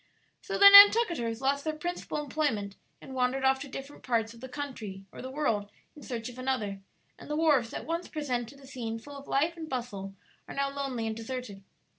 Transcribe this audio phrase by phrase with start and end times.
[0.41, 4.49] "So the Nantucketers lost their principal employment, and wandered off to different parts of the
[4.49, 6.81] country or the world in search of another;
[7.19, 10.15] and the wharves that once presented a scene full of life and bustle
[10.47, 11.63] are now lonely and deserted.